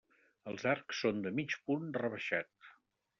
Els 0.51 0.63
arcs 0.71 1.01
són 1.03 1.19
de 1.27 1.33
mig 1.39 1.53
punt 1.67 1.85
rebaixat. 1.99 2.73